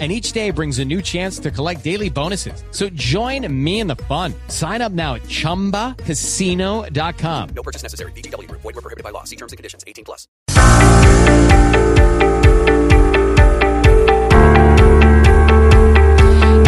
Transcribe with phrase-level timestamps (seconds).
[0.00, 2.64] and each day brings a new chance to collect daily bonuses.
[2.72, 4.34] So join me in the fun.
[4.48, 7.48] Sign up now at ChumbaCasino.com.
[7.54, 8.10] No purchase necessary.
[8.12, 8.50] BGW.
[8.50, 9.22] Void were prohibited by law.
[9.22, 9.84] See terms and conditions.
[9.86, 10.26] 18 plus.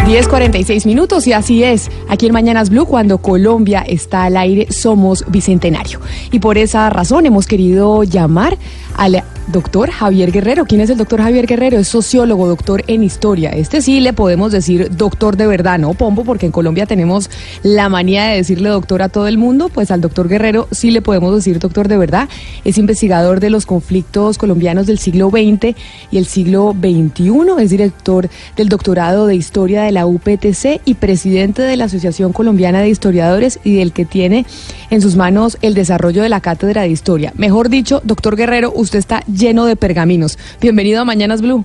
[0.07, 1.91] 10.46 minutos y así es.
[2.07, 5.99] Aquí en Mañanas Blue, cuando Colombia está al aire, somos bicentenario.
[6.31, 8.57] Y por esa razón hemos querido llamar
[8.95, 10.65] al doctor Javier Guerrero.
[10.65, 11.79] ¿Quién es el doctor Javier Guerrero?
[11.79, 13.51] Es sociólogo, doctor en historia.
[13.51, 16.23] Este sí le podemos decir doctor de verdad, ¿no, Pombo?
[16.23, 17.29] Porque en Colombia tenemos
[17.63, 19.69] la manía de decirle doctor a todo el mundo.
[19.69, 22.27] Pues al doctor Guerrero sí le podemos decir doctor de verdad.
[22.65, 25.75] Es investigador de los conflictos colombianos del siglo XX
[26.11, 27.31] y el siglo XXI.
[27.59, 32.81] Es director del doctorado de historia de la UPTC y presidente de la Asociación Colombiana
[32.81, 34.45] de Historiadores y del que tiene
[34.89, 37.33] en sus manos el desarrollo de la cátedra de historia.
[37.35, 40.37] Mejor dicho, doctor Guerrero, usted está lleno de pergaminos.
[40.59, 41.63] Bienvenido a Mañanas Blue.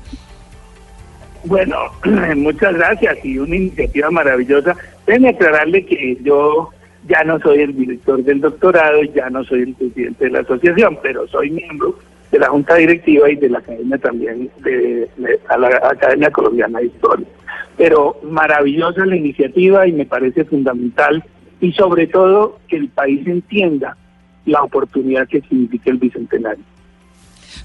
[1.45, 1.77] Bueno,
[2.37, 4.77] muchas gracias y una iniciativa maravillosa.
[5.07, 6.71] Déjenme aclararle que yo
[7.09, 10.99] ya no soy el director del doctorado ya no soy el presidente de la asociación,
[11.03, 11.99] pero soy miembro
[12.31, 17.27] de la Junta Directiva y de la Academia también, de, la Academia Colombiana de Historia.
[17.77, 21.25] Pero maravillosa la iniciativa y me parece fundamental
[21.61, 23.97] y sobre todo que el país entienda
[24.47, 26.65] la oportunidad que significa el Bicentenario.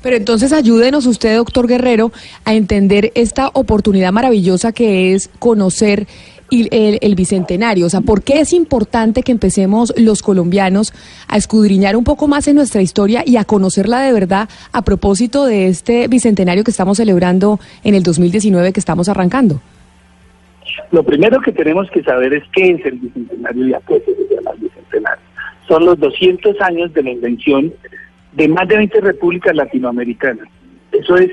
[0.02, 2.12] Pero entonces ayúdenos usted, doctor Guerrero,
[2.46, 6.08] a entender esta oportunidad maravillosa que es conocer
[6.52, 7.86] el, bicentenario.
[7.86, 10.94] O sea, ¿por qué es importante que empecemos los colombianos
[11.28, 15.46] a escudriñar un poco más en nuestra historia y a conocerla de verdad a propósito
[15.46, 19.62] de este bicentenario que estamos celebrando en el 2019 que estamos arrancando?
[20.92, 24.36] Lo primero que tenemos que saber es qué es el bicentenario y a qué se
[24.36, 25.24] llama el bicentenario.
[25.68, 27.74] Son los 200 años de la invención
[28.38, 30.48] de más de 20 repúblicas latinoamericanas.
[30.92, 31.32] Eso es,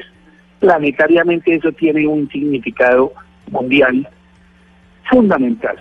[0.58, 3.12] planetariamente, eso tiene un significado
[3.50, 4.08] mundial
[5.10, 5.76] fundamental.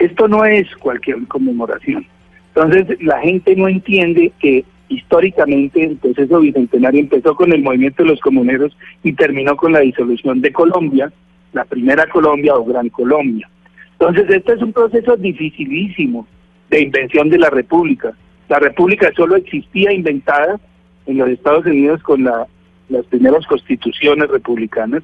[0.00, 2.04] Esto no es cualquier conmemoración.
[2.48, 8.10] Entonces, la gente no entiende que históricamente el proceso bicentenario empezó con el movimiento de
[8.10, 11.12] los comuneros y terminó con la disolución de Colombia,
[11.52, 13.48] la primera Colombia o Gran Colombia.
[13.92, 16.26] Entonces, este es un proceso dificilísimo
[16.70, 18.14] de invención de la República.
[18.48, 20.58] La República solo existía inventada
[21.06, 22.46] en los Estados Unidos con la,
[22.88, 25.02] las primeras constituciones republicanas.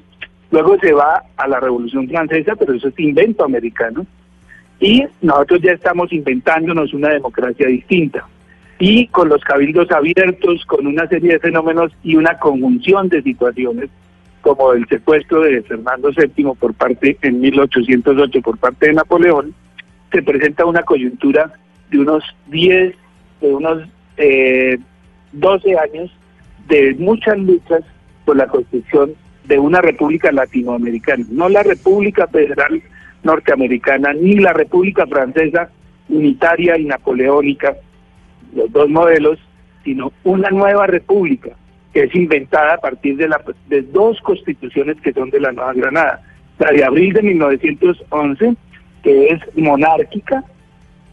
[0.51, 4.05] Luego se va a la Revolución Francesa, pero eso es invento americano.
[4.79, 8.27] Y nosotros ya estamos inventándonos una democracia distinta.
[8.79, 13.89] Y con los cabildos abiertos, con una serie de fenómenos y una conjunción de situaciones,
[14.41, 19.53] como el secuestro de Fernando VII por parte, en 1808 por parte de Napoleón,
[20.11, 21.53] se presenta una coyuntura
[21.89, 22.93] de unos 10
[23.43, 23.83] de unos
[24.17, 24.77] eh,
[25.33, 26.11] 12 años
[26.67, 27.81] de muchas luchas
[28.25, 29.13] por la construcción
[29.45, 32.81] de una república latinoamericana, no la República Federal
[33.23, 35.69] Norteamericana ni la República Francesa
[36.07, 37.75] unitaria y napoleónica,
[38.55, 39.39] los dos modelos,
[39.83, 41.51] sino una nueva república
[41.93, 45.73] que es inventada a partir de, la, de dos constituciones que son de la Nueva
[45.73, 46.21] Granada,
[46.59, 48.55] la de abril de 1911,
[49.03, 50.43] que es monárquica,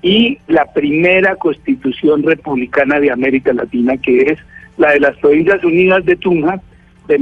[0.03, 4.39] y la primera constitución republicana de América Latina, que es
[4.79, 6.61] la de las Provincias Unidas de Tunja
[7.07, 7.19] de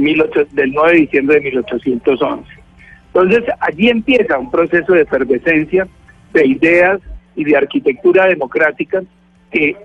[0.51, 2.43] del 9 de diciembre de 1811.
[3.07, 5.87] Entonces, allí empieza un proceso de efervescencia,
[6.31, 7.01] de ideas
[7.35, 9.01] y de arquitectura democrática
[9.51, 9.75] que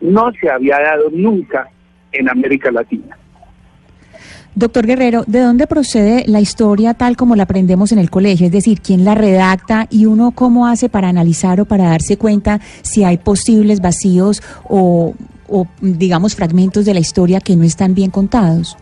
[0.00, 1.68] no se había dado nunca
[2.12, 3.18] en América Latina.
[4.56, 8.46] Doctor Guerrero, ¿de dónde procede la historia tal como la aprendemos en el colegio?
[8.46, 12.60] Es decir, ¿quién la redacta y uno cómo hace para analizar o para darse cuenta
[12.82, 15.14] si hay posibles vacíos o,
[15.80, 18.76] digamos, fragmentos de la historia que no están bien contados?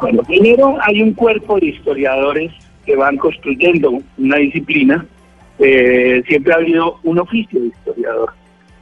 [0.00, 2.52] Bueno, primero hay un cuerpo de historiadores
[2.86, 5.04] que van construyendo una disciplina.
[5.58, 8.32] Eh, siempre ha habido un oficio de historiador.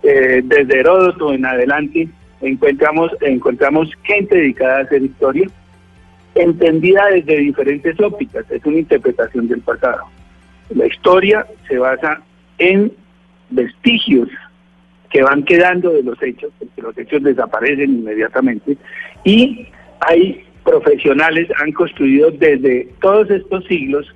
[0.05, 2.09] Eh, desde Heródoto en adelante
[2.41, 5.49] encontramos, encontramos gente dedicada a hacer historia,
[6.35, 10.05] entendida desde diferentes ópticas, es una interpretación del pasado.
[10.75, 12.23] La historia se basa
[12.59, 12.93] en
[13.51, 14.29] vestigios
[15.11, 18.77] que van quedando de los hechos, porque los hechos desaparecen inmediatamente,
[19.25, 19.67] y
[20.01, 24.07] hay profesionales, han construido desde todos estos siglos,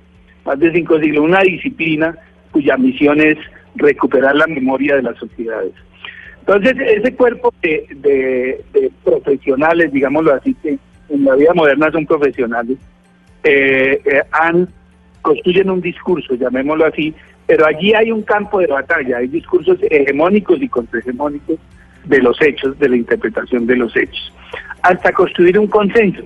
[0.45, 2.17] más de cinco siglos, una disciplina
[2.51, 3.37] cuya misión es
[3.75, 5.73] recuperar la memoria de las sociedades.
[6.47, 8.61] Entonces, ese cuerpo de,
[9.03, 10.77] profesionales, digámoslo así, que
[11.09, 12.77] en la vida moderna son profesionales,
[13.43, 14.65] eh, eh,
[15.21, 17.13] construyen un discurso, llamémoslo así,
[17.47, 21.57] pero allí hay un campo de batalla, hay discursos hegemónicos y contrahegemónicos
[22.05, 24.31] de los hechos, de la interpretación de los hechos,
[24.83, 26.23] hasta construir un consenso.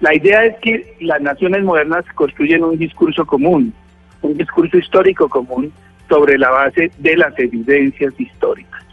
[0.00, 3.72] La idea es que las naciones modernas construyen un discurso común,
[4.20, 5.72] un discurso histórico común
[6.08, 8.87] sobre la base de las evidencias históricas.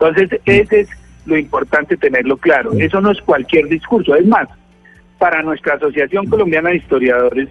[0.00, 0.88] Entonces, ese es
[1.26, 2.72] lo importante tenerlo claro.
[2.78, 4.14] Eso no es cualquier discurso.
[4.14, 4.48] Es más,
[5.18, 7.48] para nuestra Asociación Colombiana de Historiadores,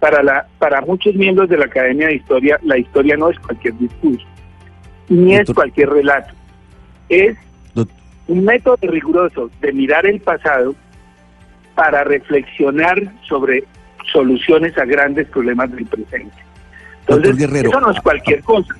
[0.00, 3.74] para, la, para muchos miembros de la Academia de Historia, la historia no es cualquier
[3.76, 4.26] discurso,
[5.08, 6.32] ni es cualquier relato.
[7.08, 7.36] Es
[8.26, 10.74] un método riguroso de mirar el pasado
[11.74, 13.64] para reflexionar sobre
[14.10, 16.36] soluciones a grandes problemas del presente.
[17.06, 18.74] Entonces, eso no es cualquier cosa.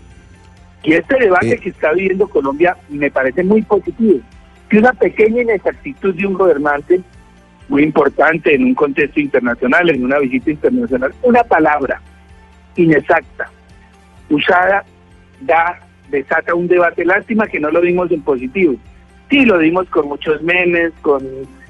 [0.82, 1.58] Y este debate eh.
[1.58, 4.20] que está viviendo Colombia me parece muy positivo.
[4.68, 7.00] Que una pequeña inexactitud de un gobernante,
[7.68, 12.00] muy importante en un contexto internacional, en una visita internacional, una palabra
[12.76, 13.50] inexacta,
[14.28, 14.84] usada,
[15.40, 15.78] da,
[16.10, 17.04] desata un debate.
[17.04, 18.74] Lástima que no lo vimos en positivo.
[19.30, 21.22] Sí, lo dimos con muchos memes, con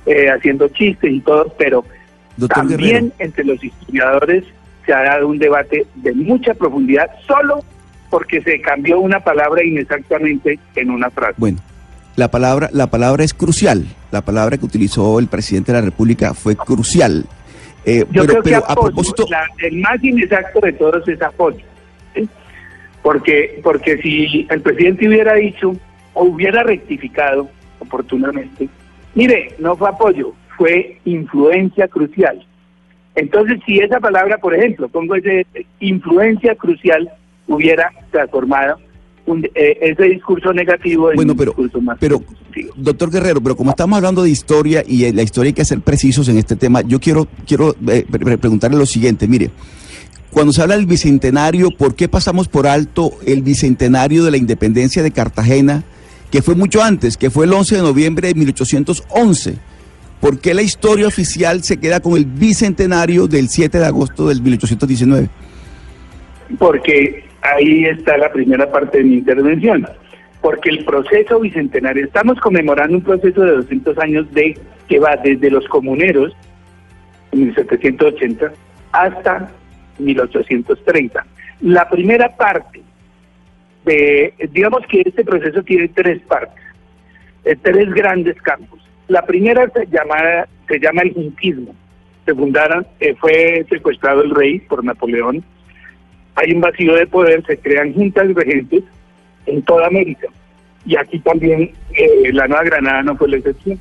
[0.07, 1.85] eh, haciendo chistes y todo, pero
[2.49, 4.45] también entre los historiadores
[4.85, 7.63] se ha dado un debate de mucha profundidad solo
[8.13, 11.33] porque se cambió una palabra inexactamente en una frase.
[11.39, 11.61] Bueno,
[12.15, 13.87] la palabra, la palabra es crucial.
[14.11, 17.25] La palabra que utilizó el presidente de la República fue crucial.
[17.87, 19.25] Eh, Yo creo que a propósito...
[19.61, 21.65] el más inexacto de todos es apoyo.
[23.03, 25.75] Porque, porque si el presidente hubiera dicho
[26.13, 27.49] o hubiera rectificado
[27.79, 28.69] oportunamente,
[29.15, 32.45] mire, no fue apoyo, fue influencia crucial.
[33.15, 35.47] Entonces, si esa palabra, por ejemplo, pongo ese
[35.81, 37.11] influencia crucial,
[37.47, 38.79] hubiera transformado
[39.55, 42.73] eh, ese discurso negativo en un discurso más pero, positivo.
[42.77, 46.29] Doctor Guerrero, pero como estamos hablando de historia y la historia hay que ser precisos
[46.29, 49.51] en este tema, yo quiero, quiero eh, preguntarle lo siguiente, mire.
[50.33, 55.03] Cuando se habla del bicentenario, ¿por qué pasamos por alto el bicentenario de la independencia
[55.03, 55.85] de Cartagena,
[56.31, 59.57] que fue mucho antes, que fue el 11 de noviembre de 1811?
[60.21, 64.41] ¿Por qué la historia oficial se queda con el bicentenario del 7 de agosto del
[64.41, 65.29] 1819?
[66.59, 69.87] Porque ahí está la primera parte de mi intervención.
[70.41, 74.59] Porque el proceso bicentenario, estamos conmemorando un proceso de 200 años de
[74.89, 76.37] que va desde los comuneros,
[77.31, 78.53] en 1780,
[78.93, 79.51] hasta
[79.99, 81.25] 1830.
[81.61, 82.83] La primera parte,
[83.85, 86.63] de, digamos que este proceso tiene tres partes,
[87.45, 88.81] eh, tres grandes campos.
[89.09, 91.75] La primera se llama, se llama el junquismo.
[92.25, 92.33] Se
[93.01, 95.45] eh, fue secuestrado el rey por Napoleón.
[96.35, 98.85] Hay un vacío de poder, se crean juntas regentes
[99.47, 100.29] en toda América.
[100.85, 103.79] Y aquí también eh, la Nueva Granada no fue la excepción.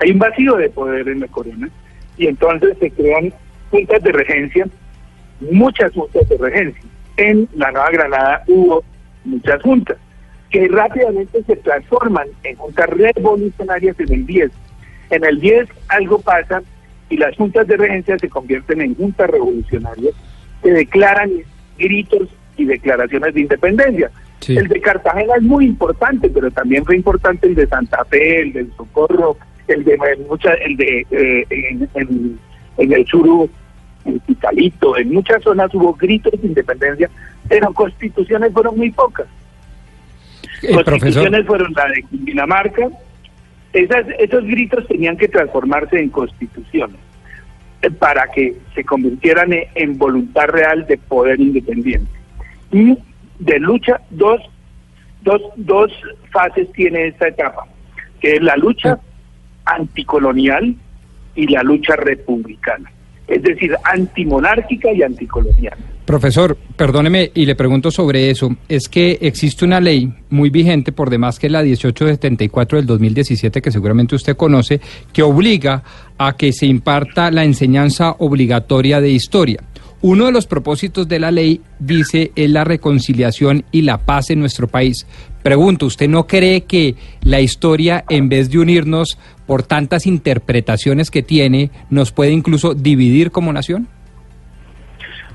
[0.00, 1.68] hay un vacío de poder en la corona
[2.16, 3.32] y entonces se crean
[3.70, 4.66] juntas de regencia,
[5.40, 6.82] muchas juntas de regencia.
[7.16, 8.84] En la Nueva Granada hubo
[9.24, 9.96] muchas juntas
[10.50, 14.50] que rápidamente se transforman en juntas revolucionarias en el 10.
[15.10, 16.62] En el 10 algo pasa
[17.10, 20.14] y las juntas de regencia se convierten en juntas revolucionarias
[20.62, 21.30] que declaran
[21.78, 24.10] gritos y declaraciones de independencia.
[24.46, 28.52] El de Cartagena es muy importante, pero también fue importante el de Santa Fe, el
[28.52, 32.38] del Socorro, el de mucha, el de eh, en,
[32.76, 33.48] en, el sur,
[34.04, 37.10] en Picalito, en muchas zonas hubo gritos de independencia,
[37.48, 39.26] pero constituciones fueron muy pocas.
[40.62, 42.88] Las constituciones fueron la de Dinamarca.
[43.72, 47.07] Esas, esos gritos tenían que transformarse en constituciones eh,
[47.98, 52.10] para que se convirtieran en voluntad real de poder independiente.
[52.72, 52.98] Y
[53.38, 54.40] de lucha, dos,
[55.22, 55.92] dos, dos
[56.32, 57.66] fases tiene esta etapa,
[58.20, 58.98] que es la lucha
[59.64, 60.74] anticolonial
[61.34, 62.90] y la lucha republicana
[63.28, 65.76] es decir, antimonárquica y anticolonial.
[66.04, 68.56] Profesor, perdóneme y le pregunto sobre eso.
[68.66, 73.70] Es que existe una ley muy vigente, por demás que la 1874 del 2017, que
[73.70, 74.80] seguramente usted conoce,
[75.12, 75.82] que obliga
[76.16, 79.60] a que se imparta la enseñanza obligatoria de historia.
[80.00, 84.38] Uno de los propósitos de la ley, dice, es la reconciliación y la paz en
[84.38, 85.06] nuestro país.
[85.42, 91.22] Pregunto, ¿usted no cree que la historia, en vez de unirnos por tantas interpretaciones que
[91.22, 93.88] tiene, nos puede incluso dividir como nación?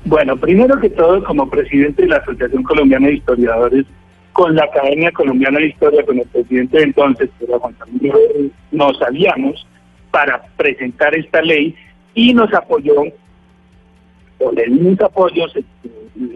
[0.06, 3.84] Bueno, primero que todo, como presidente de la Asociación Colombiana de Historiadores,
[4.32, 8.18] con la Academia Colombiana de Historia, con el presidente de entonces, que era Juan Camilo,
[8.72, 9.66] nos aliamos
[10.10, 11.74] para presentar esta ley
[12.14, 12.94] y nos apoyó
[14.44, 15.46] con el mismo apoyo,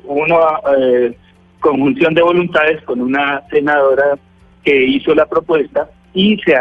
[0.05, 0.37] una
[0.79, 1.15] eh,
[1.61, 4.19] conjunción de voluntades con una senadora
[4.65, 6.57] que hizo la propuesta y se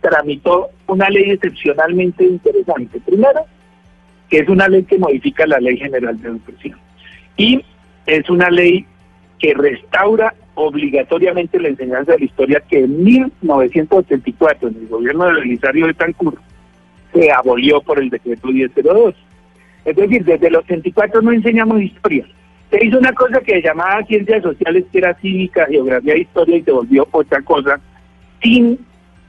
[0.00, 3.00] tramitó una ley excepcionalmente interesante.
[3.00, 3.44] Primero,
[4.30, 6.78] que es una ley que modifica la Ley General de Educación.
[7.36, 7.62] Y
[8.06, 8.86] es una ley
[9.38, 15.34] que restaura obligatoriamente la enseñanza de la historia que en 1984, en el gobierno de
[15.34, 16.40] Belisario de Tancur,
[17.12, 19.14] se abolió por el decreto 1002.
[19.86, 22.26] Es decir, desde el 84 no enseñamos historia.
[22.70, 26.56] Se hizo una cosa que se llamaba ciencias sociales, que era cívica, geografía e historia,
[26.56, 27.80] y se volvió otra cosa,
[28.42, 28.78] sin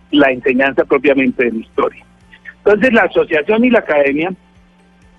[0.09, 2.03] la enseñanza propiamente de la historia.
[2.57, 4.33] Entonces la asociación y la academia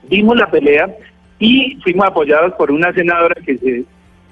[0.09, 0.92] dimos la pelea
[1.38, 3.85] y fuimos apoyados por una senadora que se,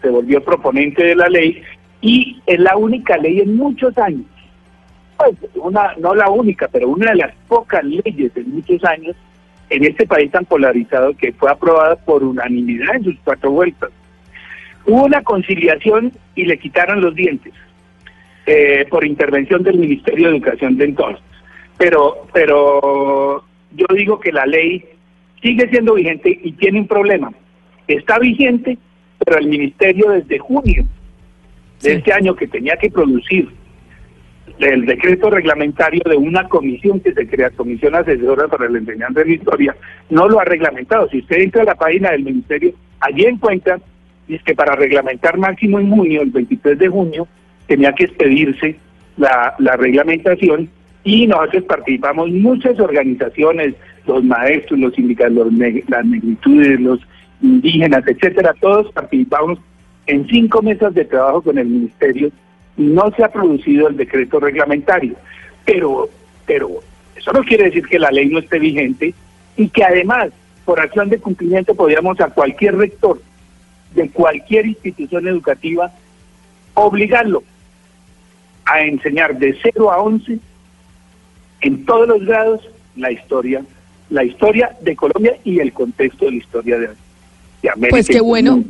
[0.03, 1.63] se volvió proponente de la ley
[2.01, 4.27] y es la única ley en muchos años,
[5.17, 9.15] pues una, no la única, pero una de las pocas leyes en muchos años
[9.71, 13.91] en este país tan polarizado que fue aprobada por unanimidad en sus cuatro vueltas.
[14.85, 17.53] Hubo una conciliación y le quitaron los dientes
[18.47, 21.23] eh, por intervención del Ministerio de Educación de entonces.
[21.79, 24.85] Pero, pero yo digo que la ley
[25.43, 27.33] sigue siendo vigente y tiene un problema.
[27.89, 28.79] Está vigente,
[29.19, 30.87] pero el Ministerio desde junio
[31.83, 33.49] de este año que tenía que producir
[34.59, 39.27] el decreto reglamentario de una comisión que se crea, Comisión Asesora para la Enseñanza de
[39.27, 39.77] la Historia,
[40.11, 41.09] no lo ha reglamentado.
[41.11, 43.79] Si usted entra a la página del Ministerio, allí encuentra
[44.29, 47.29] es que para reglamentar máximo en junio, el 23 de junio,
[47.67, 48.77] tenía que expedirse
[49.17, 50.69] la, la reglamentación
[51.05, 53.75] y nosotros participamos muchas organizaciones,
[54.07, 57.01] los maestros, los sindicatos, las negritudes, los
[57.41, 59.61] indígenas, etcétera, todos participamos
[60.07, 62.31] en cinco mesas de trabajo con el ministerio
[62.77, 65.17] no se ha producido el decreto reglamentario.
[65.65, 66.09] Pero,
[66.47, 66.81] pero
[67.15, 69.15] eso no quiere decir que la ley no esté vigente
[69.57, 70.31] y que además,
[70.65, 73.21] por acción de cumplimiento, podríamos a cualquier rector
[73.95, 75.91] de cualquier institución educativa
[76.75, 77.43] obligarlo
[78.67, 80.39] a enseñar de 0 a 11
[81.63, 82.61] en todos los grados
[82.97, 83.63] la historia,
[84.11, 86.89] la historia de Colombia y el contexto de la historia de,
[87.63, 87.91] de América.
[87.91, 88.63] Pues qué bueno.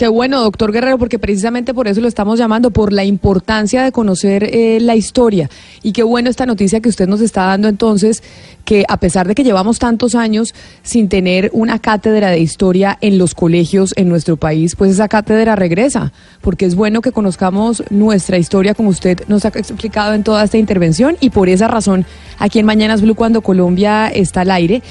[0.00, 3.92] Qué bueno, doctor Guerrero, porque precisamente por eso lo estamos llamando, por la importancia de
[3.92, 5.50] conocer eh, la historia.
[5.82, 8.22] Y qué bueno esta noticia que usted nos está dando entonces,
[8.64, 13.18] que a pesar de que llevamos tantos años sin tener una cátedra de historia en
[13.18, 18.38] los colegios en nuestro país, pues esa cátedra regresa, porque es bueno que conozcamos nuestra
[18.38, 22.06] historia como usted nos ha explicado en toda esta intervención y por esa razón
[22.38, 24.82] aquí en Mañanas Blue cuando Colombia está al aire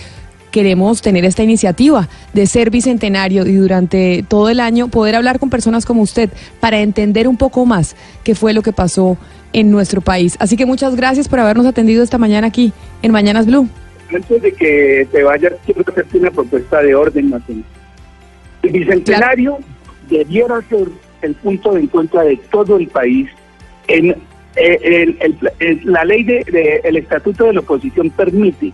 [0.51, 5.49] queremos tener esta iniciativa de ser bicentenario y durante todo el año poder hablar con
[5.49, 6.29] personas como usted
[6.59, 9.17] para entender un poco más qué fue lo que pasó
[9.53, 10.35] en nuestro país.
[10.39, 13.67] Así que muchas gracias por habernos atendido esta mañana aquí en Mañanas Blue.
[14.13, 17.63] Antes de que te vayas, quiero hacerte una propuesta de orden nacional.
[18.63, 19.59] El bicentenario
[20.09, 20.87] debiera ser
[21.21, 23.29] el punto de encuentro de todo el país.
[23.87, 24.15] En,
[24.55, 25.35] eh,
[25.83, 28.73] la ley del de, el Estatuto de la Oposición permite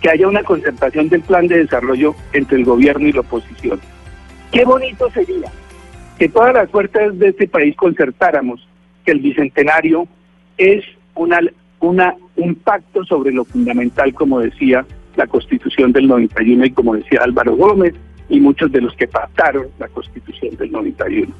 [0.00, 3.80] que haya una concertación del plan de desarrollo entre el gobierno y la oposición.
[4.50, 5.50] Qué bonito sería
[6.18, 8.66] que todas las fuerzas de este país concertáramos
[9.04, 10.06] que el bicentenario
[10.56, 14.84] es un pacto sobre lo fundamental, como decía
[15.16, 17.94] la Constitución del 91 y como decía Álvaro Gómez
[18.28, 21.32] y muchos de los que pactaron la Constitución del 91.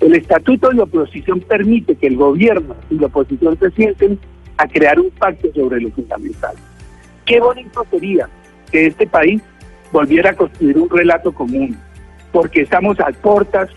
[0.00, 4.18] El Estatuto de la Oposición permite que el gobierno y la oposición se sienten
[4.56, 6.54] a crear un pacto sobre lo fundamental.
[7.26, 8.28] Qué bonito sería
[8.70, 9.42] que este país
[9.92, 11.76] volviera a construir un relato común,
[12.32, 13.70] porque estamos a puertas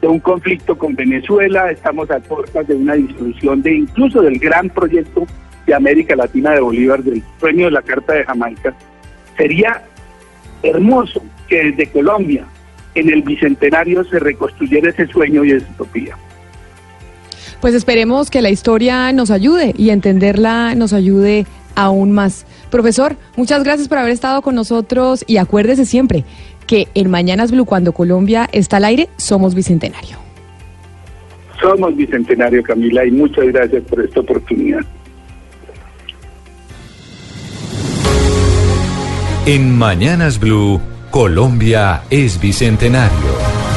[0.00, 4.68] de un conflicto con Venezuela, estamos a puertas de una disolución de incluso del gran
[4.70, 5.26] proyecto
[5.66, 8.74] de América Latina de Bolívar, del sueño de la Carta de Jamaica.
[9.36, 9.82] Sería
[10.62, 12.44] hermoso que desde Colombia,
[12.94, 16.16] en el Bicentenario, se reconstruyera ese sueño y esa utopía.
[17.60, 21.46] Pues esperemos que la historia nos ayude y entenderla nos ayude
[21.82, 22.46] aún más.
[22.70, 26.24] Profesor, muchas gracias por haber estado con nosotros y acuérdese siempre
[26.66, 30.18] que en Mañanas Blue, cuando Colombia está al aire, somos Bicentenario.
[31.60, 34.80] Somos Bicentenario, Camila, y muchas gracias por esta oportunidad.
[39.46, 43.69] En Mañanas Blue, Colombia es Bicentenario.